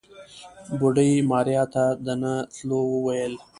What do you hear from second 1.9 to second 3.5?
د نه تلو وويل.